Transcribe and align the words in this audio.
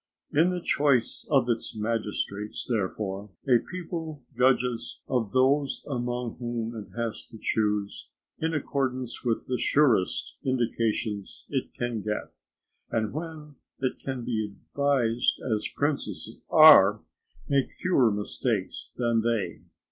In 0.33 0.49
the 0.49 0.63
choice 0.63 1.27
of 1.29 1.47
its 1.47 1.75
magistrates, 1.75 2.65
therefore, 2.67 3.29
a 3.47 3.59
people 3.59 4.23
judges 4.35 4.99
of 5.07 5.31
those 5.31 5.85
among 5.87 6.37
whom 6.39 6.75
it 6.75 6.95
has 6.99 7.23
to 7.27 7.37
choose, 7.39 8.09
in 8.39 8.55
accordance 8.55 9.23
with 9.23 9.45
the 9.47 9.59
surest 9.59 10.37
indications 10.43 11.45
it 11.49 11.75
can 11.75 12.01
get; 12.01 12.33
and 12.89 13.13
when 13.13 13.57
it 13.77 13.99
can 14.03 14.23
be 14.25 14.43
advised 14.43 15.39
as 15.41 15.67
princes 15.75 16.35
are, 16.49 17.01
makes 17.47 17.79
fewer 17.79 18.09
mistakes 18.09 18.91
than 18.97 19.21
they. 19.21 19.61